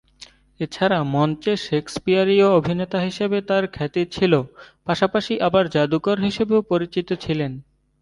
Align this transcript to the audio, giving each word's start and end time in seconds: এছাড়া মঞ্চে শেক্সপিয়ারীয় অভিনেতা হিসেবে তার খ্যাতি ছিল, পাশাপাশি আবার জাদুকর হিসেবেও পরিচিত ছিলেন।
এছাড়া 0.59 0.99
মঞ্চে 1.13 1.53
শেক্সপিয়ারীয় 1.67 2.47
অভিনেতা 2.59 2.99
হিসেবে 3.01 3.37
তার 3.41 3.63
খ্যাতি 3.67 4.03
ছিল, 4.11 4.33
পাশাপাশি 4.85 5.33
আবার 5.39 5.63
জাদুকর 5.69 6.17
হিসেবেও 6.19 6.61
পরিচিত 6.71 7.09
ছিলেন। 7.23 7.51